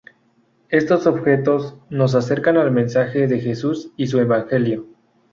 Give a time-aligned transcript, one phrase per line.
[0.69, 4.87] Estos objetos nos acercan al mensaje de Jesús y su Evangelio.